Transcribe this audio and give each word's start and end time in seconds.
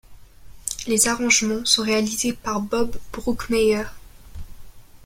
Les 0.87 1.07
arrangements 1.07 1.63
sont 1.63 1.83
réalisés 1.83 2.33
par 2.33 2.59
Bob 2.59 2.97
Brookmeyer. 3.13 3.83